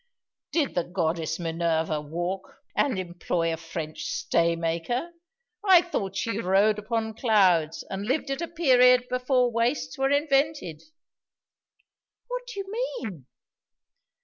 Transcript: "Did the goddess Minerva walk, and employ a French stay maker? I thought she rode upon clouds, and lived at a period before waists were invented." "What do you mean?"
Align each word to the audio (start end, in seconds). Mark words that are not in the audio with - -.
"Did 0.51 0.73
the 0.73 0.83
goddess 0.83 1.37
Minerva 1.37 2.01
walk, 2.01 2.57
and 2.75 2.97
employ 2.97 3.53
a 3.53 3.57
French 3.57 4.01
stay 4.05 4.55
maker? 4.55 5.11
I 5.63 5.83
thought 5.83 6.15
she 6.15 6.39
rode 6.39 6.79
upon 6.79 7.13
clouds, 7.13 7.83
and 7.87 8.07
lived 8.07 8.31
at 8.31 8.41
a 8.41 8.47
period 8.47 9.05
before 9.09 9.51
waists 9.51 9.99
were 9.99 10.09
invented." 10.09 10.81
"What 12.27 12.47
do 12.47 12.61
you 12.61 12.71
mean?" 12.71 13.27